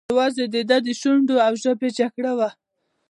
یوازې 0.11 0.43
د 0.53 0.55
ده 0.69 0.77
د 0.85 0.87
شونډو 0.99 1.35
او 1.45 1.53
ژبې 1.63 1.89
جګړه 1.99 2.31
وه. 2.37 2.49